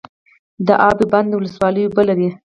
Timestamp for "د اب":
0.67-0.99